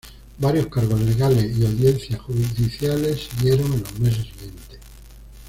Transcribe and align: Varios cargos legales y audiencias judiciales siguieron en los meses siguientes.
Varios 0.39 0.65
cargos 0.65 0.99
legales 0.99 1.55
y 1.55 1.63
audiencias 1.63 2.19
judiciales 2.21 3.29
siguieron 3.37 3.71
en 3.71 3.83
los 3.83 3.99
meses 3.99 4.25
siguientes. 4.33 4.79